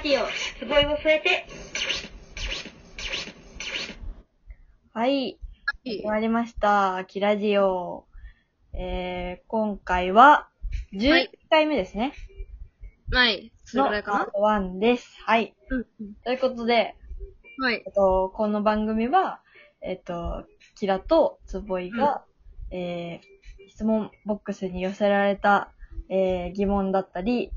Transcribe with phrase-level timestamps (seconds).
[0.00, 0.20] ラジオ、
[0.58, 1.46] つぼいを添えて。
[4.94, 5.38] はい。
[5.84, 7.04] 始まりました。
[7.06, 8.06] キラジオ。
[8.72, 10.48] えー、今回は、は
[10.94, 12.14] 11い回目ですね。
[13.12, 13.52] はい。
[13.62, 14.24] それかな？
[14.24, 15.18] パート1です。
[15.22, 15.54] はい。
[15.68, 15.84] うん。
[16.24, 16.96] ということで、
[17.58, 17.82] はい。
[17.86, 19.42] えっと、この番組は、
[19.82, 22.24] えっと、キラとつぼいが、
[22.70, 25.72] えー、質問ボックスに寄せられた、
[26.08, 27.50] えー、疑問だったり、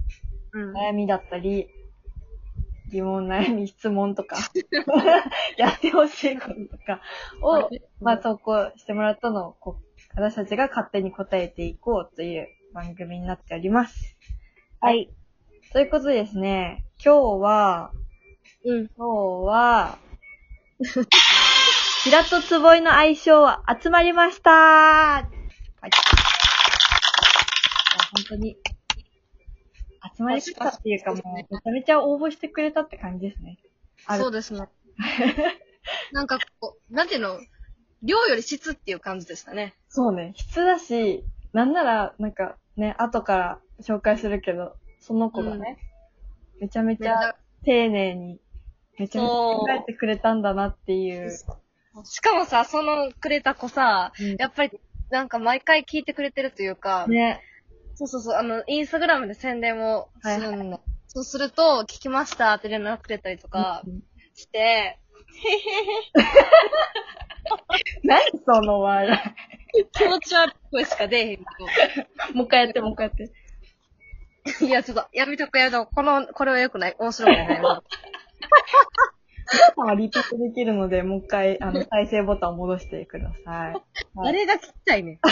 [0.51, 0.73] うん。
[0.73, 1.69] 悩みだったり、
[2.93, 4.37] 疑問、悩み、質問とか、
[5.57, 7.01] やってほしいこととか
[7.41, 7.69] を、
[7.99, 9.83] まあ、投稿してもらったのを、こう、
[10.15, 14.15] 私たちが勝手に答えていこうという番組になっております。
[14.79, 15.09] はい。
[15.71, 17.91] ということでですね、今日は、
[18.63, 18.87] うん。
[18.95, 19.07] 今日
[19.47, 19.97] は、
[22.03, 25.25] キラとつぼいの相性は集まりましたはい。
[28.15, 28.57] 本当に、
[30.15, 33.57] 集まりましたっていうかもう、めちゃめちゃ応募してくれたって感じですね。
[34.17, 34.67] そうですね。
[36.11, 37.39] なんかこう、なんていうの、
[38.01, 39.73] 量より質っていう感じでしたね。
[39.87, 41.23] そうね、質だし、
[41.53, 45.77] なんなら、なんかね、後から紹介するけど、その子がね、
[46.59, 48.39] めちゃめちゃ丁寧に、
[48.97, 51.31] めちゃめちゃ考えてくれたんだなっていう。
[52.03, 54.79] しかもさ、そのくれた子さ、うんやっぱり、
[55.09, 57.41] なんか毎回聞いてくれてるというか、ね。
[57.95, 60.79] そうそうそう、あの、インスタグラムで宣伝をするんだ。
[61.07, 64.03] そうすると、聞きましたって連絡くれたりとかうん
[64.35, 64.99] して、
[68.03, 69.35] 何その笑
[69.91, 71.43] 気持ち悪い声しか出えへんけ
[72.31, 72.35] い。
[72.35, 73.31] もう一回やって、もう一回やって。
[74.59, 74.65] ど。
[74.67, 75.95] いや、ちょっと、やめとくやめとく。
[75.95, 76.95] この、これは良くない。
[76.99, 77.61] 面白くない。
[79.51, 83.73] 皆さんはリピートできるので、もう一回、あの、 再生ボタンを戻してください。
[83.73, 83.81] はい
[84.15, 85.19] 誰が聞きたいねん。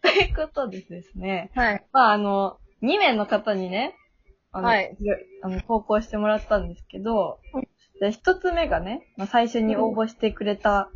[0.00, 1.84] ということでですね、はい。
[1.92, 3.96] まあ、あの、2名の方にね、
[4.52, 4.96] あの、はい
[5.42, 7.40] あの投稿してもらったんですけど、
[8.00, 10.90] で、一つ目がね、まあ、最初に応募してくれた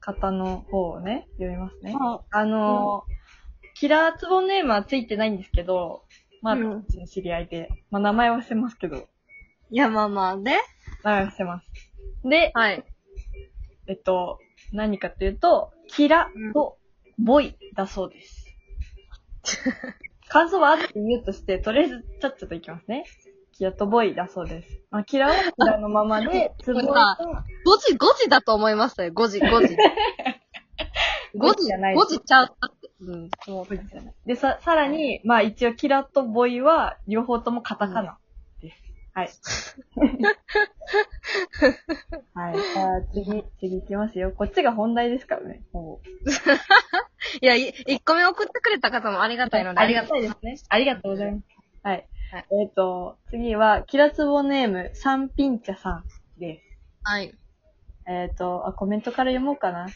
[0.00, 1.94] 方の方をね、読みますね。
[2.30, 3.04] あの、
[3.74, 6.04] キラーツボネームはついてないんですけど、
[6.42, 9.08] まあ、うん知り合いで、まあ、名前はしてますけど、
[9.70, 10.52] いや、まあまあ、で、
[11.02, 11.66] 名前はしてます。
[12.28, 12.84] で、はい。
[13.86, 14.38] えっと、
[14.72, 16.78] 何かというと、キラと
[17.18, 18.46] ボイだそうです。
[20.28, 23.04] 感想はあって言うとして、とりあえずちゃっちゃといきますね。
[23.52, 24.80] キラとボイだそうです。
[24.90, 29.12] まあ、キラはキラのままで、ツボイが5時、5時だと思いましたよ。
[29.12, 29.76] 5時、5時。
[31.34, 32.90] 5 5時時じゃない5時ちゃうって。
[33.00, 33.30] うん。
[33.48, 38.18] もうボイじゃないで、さ、さらに、まあ一応キラとボイは両方ともカタカナ。
[39.14, 39.30] はい。
[42.34, 42.54] はい。
[42.54, 44.32] じゃあ次、次行きますよ。
[44.32, 45.62] こっちが本題ですからね。
[45.72, 46.00] ほぼ
[47.40, 50.56] いや、い1個目送ってくれた方もありがたいので、ありがたいですね。
[50.68, 51.44] ありがとうございます。
[51.82, 52.08] はい。
[52.32, 56.02] はいえっ、と、次は、キラツボネーム、サンピンチャさ
[56.36, 56.64] んです。
[57.04, 57.32] はい。
[58.08, 59.86] えっ、とあ、コメントから読もうかな。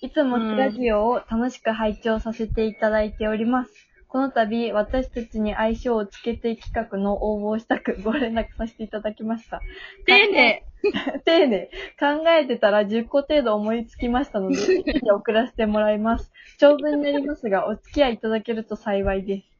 [0.00, 3.87] いつもキラジオを楽しく拝聴させていただいております。
[4.08, 9.60] この度、私たちに相性をつけて企画の応募をしたくご連絡させていただきました。
[10.06, 10.64] 丁寧。
[11.26, 11.70] 丁寧。
[12.00, 16.32] 考えてたら10個程度思いつきましたので、 一気に送らせてもらいます。
[16.58, 19.58] 長文になりますが、お付き合いいただけると幸いです。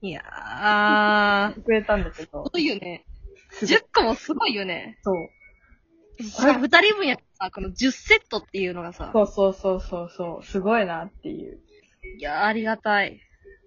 [0.00, 2.50] いやー、くれたんだけどす。
[2.50, 3.04] ごいよね。
[3.50, 4.98] すごい10個もすごいよね。
[5.02, 6.22] そう。
[6.22, 10.44] しかも2人分やったらさ、この10セットっていうのがさ、そうそうそうそうそう。
[10.44, 11.60] すごいなっていう。
[12.18, 13.20] いやー、ありがたい。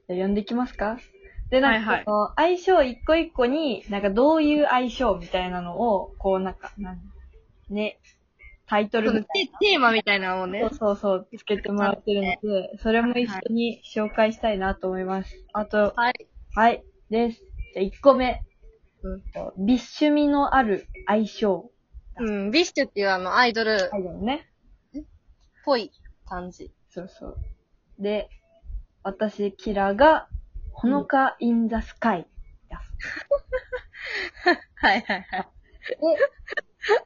[0.08, 0.98] じゃあ読んでいきますか？
[1.50, 7.02] で、なんか、その相性一個一個に、なんかどういう相性みたいなのを、こうなんか、なん
[7.70, 8.00] ね、
[8.68, 10.70] タイトルみたいテテーマみたいなのをねな。
[10.70, 15.36] そうそうそう、つけてもらってるので、それも一緒に紹介したいなと思います。
[15.54, 16.28] あと、はい。
[16.56, 17.42] はい、です。
[17.74, 18.42] じゃあ一個目。
[19.04, 19.24] うん
[19.58, 21.70] BiSH 味のある相性。
[22.18, 24.50] うん、 BiSH っていうあの、アイドルっ最後のね。
[25.64, 25.92] ぽい
[26.26, 26.72] 感じ。
[26.90, 27.38] そうそう。
[28.00, 28.30] で、
[29.06, 30.28] 私、キラが、
[30.72, 32.28] ほのかインザスカイ。
[34.78, 35.22] はいはいはい。
[35.22, 35.28] で、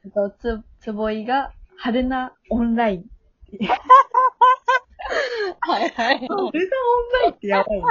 [0.06, 3.06] えっと、つ、つぼいが、春菜オンライン。
[5.60, 6.19] はいはい。
[6.19, 6.62] 春菜オンラ
[7.25, 7.84] インってやばいね。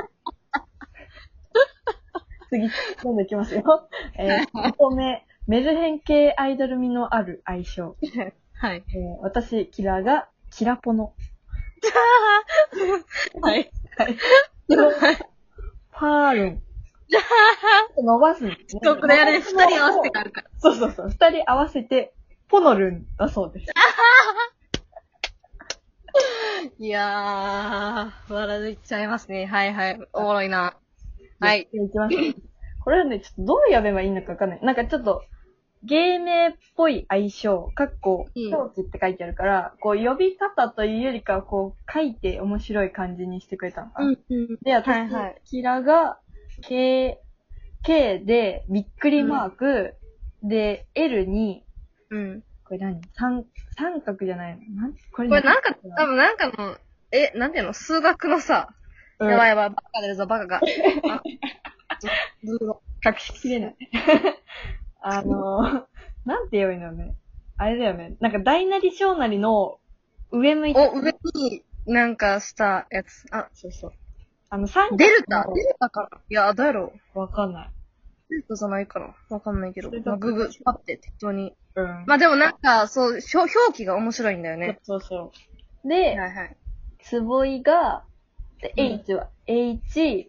[2.49, 2.71] 次、
[3.03, 3.91] どんどんいきますよ。
[4.19, 7.95] えー、2個目、メルヘン系アイドル味のある相性。
[8.55, 8.83] はい。
[8.89, 11.13] えー、私、キラが、キラポノ。
[13.43, 13.71] はい。
[15.91, 16.63] パールン。
[17.97, 18.83] 伸ばすんですね。
[18.85, 20.51] そう、これあれ、二人合わせてがあるから。
[20.59, 21.09] そうそうそう。
[21.09, 22.13] 二人合わせて、
[22.49, 23.67] ポノルンだそうです。
[26.79, 29.45] いやー、笑っちゃいますね。
[29.47, 30.01] はいはい。
[30.13, 30.77] おもろいな。
[31.41, 31.69] はい。
[31.73, 32.17] じゃあ行きます。
[32.81, 34.61] これはね、ちょっとどう呼べばいいのかわかんない。
[34.63, 35.23] なんかちょっと、
[35.85, 38.55] 芸名っぽい愛称、かっこ、うん。
[38.55, 44.09] 表記って書いてあるから、こう呼び方というよりかは、こう書いて面白い感じにしてくれたのかな。
[44.09, 44.17] うん。
[44.63, 45.43] で、私、はいはい。
[45.45, 46.19] キラが、
[46.63, 47.21] K、
[47.85, 49.95] K で、びっくりマーク、
[50.43, 51.65] で、L に、
[52.11, 52.45] うん。
[52.65, 53.01] これ何？
[53.15, 53.45] 三、
[53.77, 54.83] 三角じゃないの？
[54.83, 54.93] なん？
[55.13, 56.77] これこれなんか、何多分なんかの、
[57.13, 57.73] え、なんていうの？
[57.73, 58.69] 数学のさ、
[59.21, 59.31] うん。
[59.31, 60.57] やばいやばい、バカ出るぞ、バカが。
[61.09, 61.23] あ
[62.01, 62.09] ず
[62.45, 63.77] ずろ隠しきれない。
[65.01, 65.63] あの、
[66.25, 67.15] なんて言えばいいのね？
[67.57, 68.17] あれだよね。
[68.21, 69.79] なんか大なり小なりの
[70.31, 73.27] 上向いて、お、上になんかしたやつ。
[73.31, 73.93] あ、そうそう。
[74.51, 75.45] あの、三角デルタ？
[75.45, 76.19] のデルタかな？
[76.29, 77.19] いや、どうやろう？
[77.19, 77.71] わかんない。
[78.31, 79.91] デルタじゃないかなわかんないけど。
[80.05, 81.55] まあ、ググ、パって適当に。
[81.75, 82.05] うん。
[82.07, 84.79] まあでもなんか、そう、表表記が面白いんだよね。
[84.83, 85.33] そうそ
[85.85, 85.89] う。
[85.89, 86.57] で、はいはい。
[87.01, 88.05] つぼいが、
[88.61, 90.29] で、うん H は H、で、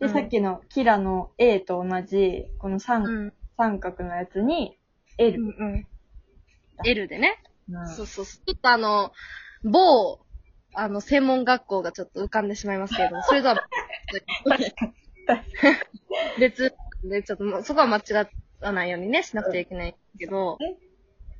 [0.00, 3.32] うんさっきのキラの A と同じ、この三,、うん。
[3.56, 4.78] 三角のやつに
[5.18, 5.42] う L。
[5.42, 5.86] んうん。
[6.84, 7.42] L でね。
[7.68, 8.26] うんそうそう。
[8.26, 9.12] ちょっとあの、
[9.64, 10.20] 某、
[10.74, 13.68] あの、専門学校がちょっと浮かんでしまいますけれども、 それとは、
[16.38, 18.26] 別、で、ちょっともう、そこは間違
[18.60, 20.64] わないようにね、しなくちゃいけないけど、え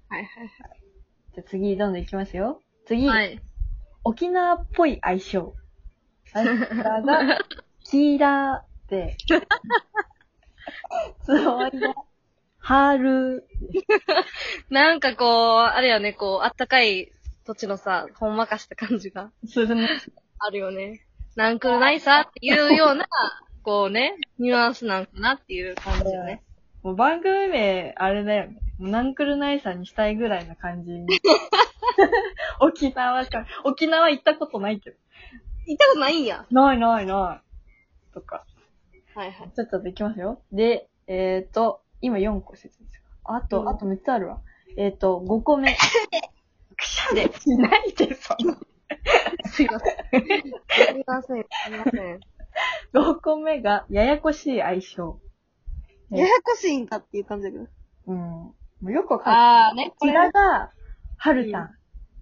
[0.08, 0.28] はい
[1.34, 2.60] じゃあ次、どんどんいきますよ。
[2.86, 3.26] 次、はいはい。
[3.28, 3.42] はい。
[4.04, 5.54] 沖縄っぽい相性。
[6.34, 7.38] あれが、
[7.84, 9.16] キーラーで、
[11.24, 11.94] つぼいが、
[12.58, 13.46] 春。
[14.70, 17.12] なんかこう、あれよね、こう、あったかい
[17.44, 19.88] 土地のさ、ほんまかした感じがするね。
[20.38, 21.06] あるよね。
[21.34, 23.06] なんくるないさっていうような、
[23.62, 26.42] こうね、ニュアンスなんかなっていう感じよね。
[26.82, 28.58] もう番組名、あれだよね。
[28.78, 31.06] もうナンクルナイさんにしたいぐらいな感じに。
[32.60, 33.46] 沖縄か。
[33.64, 34.96] 沖縄行ったことないけど。
[35.66, 36.44] 行ったことないんや。
[36.50, 38.12] ないないない。
[38.12, 38.44] とか。
[39.14, 39.52] はいはい。
[39.54, 40.40] ちょっとできますよ。
[40.52, 43.02] で、えっ、ー、と、今4個説明する。
[43.24, 44.40] あと、うんあと3つあるわ。
[44.76, 45.76] えっ、ー、と、5個目。
[46.76, 47.32] くしゃで。
[47.32, 48.56] しないで、そんな。
[49.46, 49.96] すいません。
[50.70, 51.46] すいません。
[51.64, 52.20] すいません。
[52.92, 55.20] 5個目が、ややこしい相性。
[56.10, 57.66] ねややこしいんかっていう感じだけど。
[58.06, 58.16] うん。
[58.18, 59.30] もうよくわか
[59.72, 59.86] んない。
[59.86, 60.14] あーね、ここちれ。
[60.14, 60.70] らが、
[61.16, 61.70] はるたん。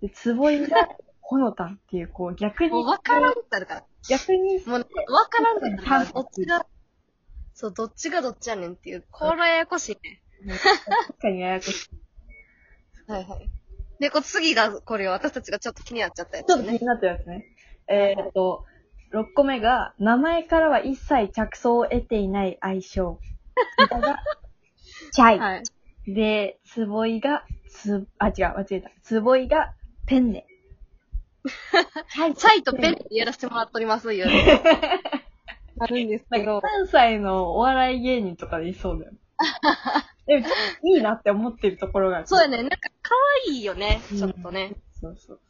[0.00, 0.88] で、つぼいが、
[1.20, 3.84] ほのたんっていう、こう、逆に、もう分からんってあるから。
[4.08, 6.66] 逆に、もう、分からんってあるから、どっちが、
[7.60, 9.04] そう、どっちがどっちやねんっていう。
[9.10, 10.22] これややこしいね。
[10.48, 13.10] 確かにややこしい。
[13.12, 13.50] はいはい。
[14.00, 16.54] で、こう次が、これ私たちがちょっと気になっちゃったやつね。
[16.54, 17.44] ちょっと気になったやつね。
[17.86, 18.64] えーっと、
[19.12, 23.04] 6個目が、名前からは一切着想を得ていない相性。
[23.04, 23.20] こ
[23.86, 24.16] ちらが、
[25.12, 25.38] チャイ。
[25.38, 25.62] はい。
[26.06, 28.90] で、つぼいが、つ、あ、違う、間違えた。
[29.02, 29.74] つぼいが、
[30.06, 30.46] ペンネ。
[31.44, 34.08] チャイとペンでやらせてもらっております。
[35.80, 36.60] あるんですなんかけど。
[36.60, 39.12] 関西のお笑い芸人とかでいそうだよ。
[40.26, 42.26] でも、ちょっといいなって思ってるところが。
[42.26, 42.58] そうやね。
[42.58, 43.14] なんか可
[43.48, 44.00] 愛いよね。
[44.12, 44.76] うんちょっとね。
[45.00, 45.40] そうそう。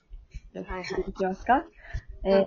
[0.52, 1.64] じゃあ、はいはい次いきますか。
[2.24, 2.44] え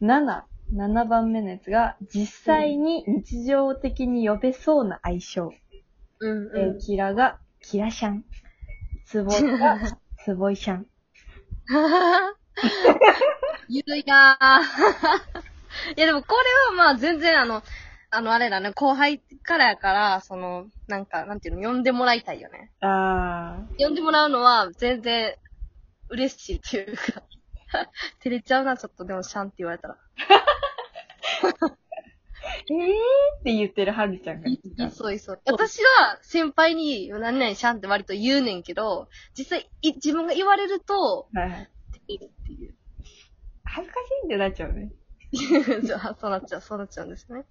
[0.00, 0.42] ー、7、
[0.74, 5.52] 7番目のやつが、実際に日常的に呼べそうな相性。
[6.20, 8.24] うんえー、キラが、キラシャン。
[9.04, 9.78] つぼいが、
[10.24, 10.86] つぼいシャン。
[13.68, 15.51] ゆるいなぁ。
[15.96, 16.34] いやでもこ
[16.70, 17.62] れはまあ全然あの、
[18.10, 22.70] あのあれだね、後輩からやから、その、なんか、なんていうの、呼んでもらいたいよね。
[22.80, 25.34] あ呼んでもらうのは全然
[26.10, 27.22] 嬉しいっていうか、
[28.22, 29.96] 照れちゃうな、ちょっとでもシャンって言われたら。
[31.40, 31.72] ー。
[32.70, 34.90] えーって言ってるはるちゃんがいた。
[34.90, 35.40] そういそう。
[35.46, 41.70] 私は先輩に何々シャンって割と言うねんけど、実際い自分が言われると、はいはい。
[41.92, 42.74] 照れるっていう。
[43.64, 44.92] 恥ずかしいんでなっちゃうね。
[45.84, 47.44] じゃあ、そうなっちゃう、そうなっちゃうんですね。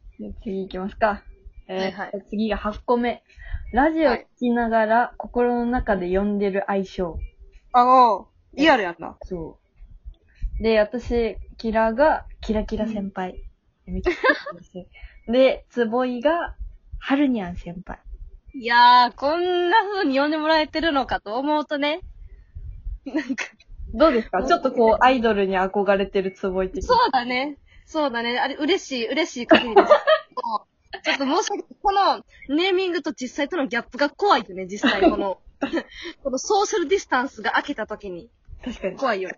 [0.44, 1.24] 次行きますか。
[1.68, 3.24] えーはいはい次が8個目。
[3.72, 7.20] ラジオ聞きながら心の中で呼んでる相性。
[7.74, 9.18] ああ、リアルやんな。
[9.24, 9.58] そ
[10.60, 10.64] う。
[10.64, 13.40] で、私、キラが、キラキラ先輩。
[13.88, 14.12] めっちゃ
[14.56, 14.88] 好き
[15.32, 16.56] でつぼいが、
[17.00, 18.00] はるにゃん先輩。
[18.54, 22.02] いやー、こんな風に呼んでもらえてるのかと思うとね。
[23.06, 23.46] なんか、
[23.94, 24.44] どうですか？
[24.44, 27.58] ちょっとこう、アイドルに憧れてるつぼい的そうだね。
[27.92, 28.40] そうだね。
[28.40, 29.90] あれ、嬉しい、嬉しい限りです。
[31.04, 31.76] ちょっと申し訳ない。
[31.82, 35.02] この、ネーミングと実際とのギャップが怖いよね、実際。
[35.02, 35.42] この、
[36.24, 38.30] このソーシャルディスタンスが開けた時に。
[38.64, 38.96] 確かに。
[38.96, 39.32] 怖いよ。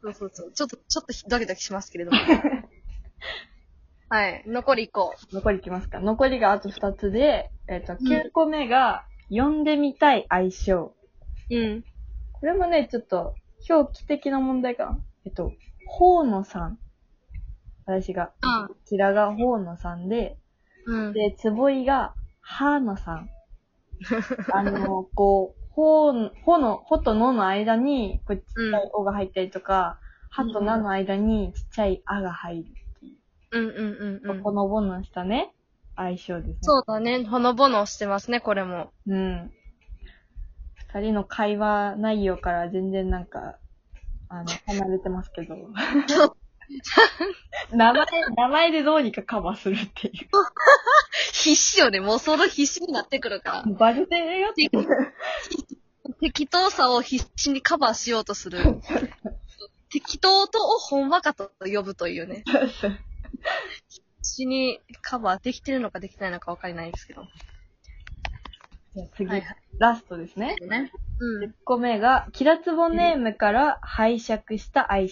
[0.00, 0.52] そうそうそう。
[0.52, 2.18] ちょっと、ちょっとドキドキしますけれども。
[4.10, 4.44] はい。
[4.46, 5.16] 残り1個。
[5.32, 5.98] 残りいきますか。
[5.98, 10.94] 残りがあと2つで、えっ、と、9個目が、呼んでみたい相性。
[11.50, 11.84] うん。
[12.32, 13.34] これもね、ちょっと、
[13.68, 15.00] 表記的な問題かな。
[15.26, 15.52] えっと、
[15.84, 16.78] ほうのさん。
[17.88, 18.68] 私が、うん。
[18.68, 20.36] こちらがほうのさんで、
[20.86, 21.12] うん。
[21.14, 23.30] で、つぼいが、はーのさん。
[24.52, 29.98] あの、こう、ほー、ほの、ほとのの間に、こうちっちゃいおが入ったりとか、
[30.30, 33.16] はとなの間にちっちゃいあが入るっていう。
[33.52, 34.42] うんうんうんうん。
[34.42, 35.54] このぼのしたね、
[35.96, 36.58] 相性ですね。
[36.60, 37.24] そうだね。
[37.24, 38.92] ほのぼのしてますね、これも。
[39.06, 39.50] うん。
[40.92, 43.58] 二人の会話内容から全然なんか、
[44.28, 45.54] あの、離れてますけど。
[47.72, 48.06] 名前、
[48.36, 50.10] 名前でどうにかカバーするってい
[51.32, 52.00] 必死よね。
[52.00, 53.64] もうその必死になってくるから。
[53.66, 53.74] う。
[53.74, 54.70] バレてるよって。
[56.20, 58.80] 適当さを必死にカバーしようとする。
[59.90, 62.44] 適当とをほんわかと呼ぶというね。
[63.88, 67.22] 必死にカバーできてるのかできてないのかわかりないですけど。
[68.94, 70.56] じゃあ次、はいはいラストですね。
[70.60, 70.90] ね。
[71.20, 75.08] う10個目が、キラツボネームから拝借した相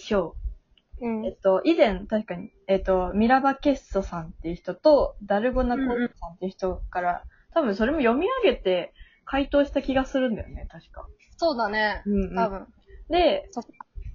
[1.03, 7.23] えっと、以前、確かに、えっと、ミラバケッソさんっていう人と、ダルゴナコットさんっていう人から、
[7.53, 11.07] 多分それも読み上げて回答した気がするんだよね、確か。
[11.37, 12.03] そうだね。
[12.07, 12.67] うん、多分。
[13.11, 13.65] で、そっ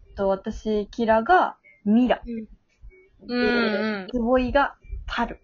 [0.10, 2.22] えっと、私、キラがミラ。
[2.26, 2.46] うん。
[2.46, 2.50] で
[3.28, 5.40] うんうんつぼいがパル。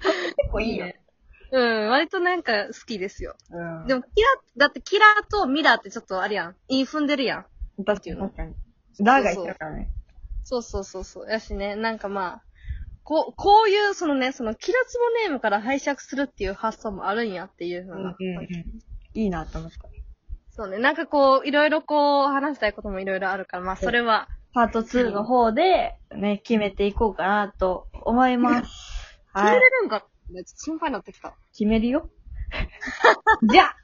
[0.00, 0.86] 結 構いいよ。
[1.52, 3.34] うん、割となんか好きですよ。
[3.50, 3.86] うん。
[3.86, 6.56] でも、キラ、だってキラとミラってちょっとあれやん。
[6.68, 7.46] イン踏んでるやん。
[7.84, 8.54] 確かに。
[9.04, 9.90] ラーが言ってるからね。
[10.44, 11.30] そうそうそうそう。
[11.30, 12.42] やしね、なんかまあ、
[13.04, 18.16] こう、こういう、そのね、その、キラツボネームから拝借するっていう発想もあるんやっていうふうな。
[19.14, 19.78] いいなと思った。
[20.52, 28.70] そうね、なんかこう、いろいろこう、話したいこともいろいろあるから、まあ、それは、パート2の方で、ね、決めていこうかなと思います。
[29.34, 29.60] 決めはい。
[29.60, 30.04] れるんか？
[30.30, 31.34] ね、ちょっと心配になってきた。
[31.52, 32.10] 決めるよ。
[33.48, 33.76] じゃあ